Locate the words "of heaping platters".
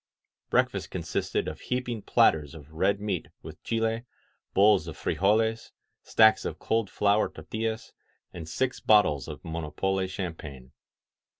1.47-2.55